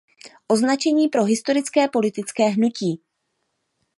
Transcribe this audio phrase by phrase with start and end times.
[0.47, 3.01] Označení pro historické politické hnutí.